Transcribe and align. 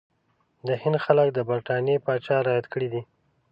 د 0.67 0.69
هند 0.81 0.97
خلک 1.05 1.27
د 1.33 1.39
برټانیې 1.49 2.03
پاچا 2.05 2.37
رعیت 2.47 2.67
دي. 2.93 3.01